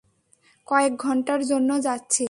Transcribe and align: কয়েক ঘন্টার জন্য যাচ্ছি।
কয়েক 0.67 0.93
ঘন্টার 0.97 1.39
জন্য 1.45 1.69
যাচ্ছি। 1.81 2.19